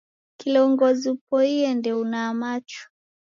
Kilongozi 0.39 1.07
upoie 1.13 1.69
ndeunaa 1.73 2.31
machu. 2.41 2.83